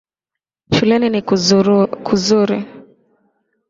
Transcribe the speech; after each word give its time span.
Shuleni 0.75 1.07
ni 1.13 1.21
kuzuri 2.05 2.57